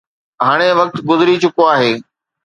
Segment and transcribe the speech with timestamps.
[0.45, 1.91] هاڻي وقت گذري چڪو آهي.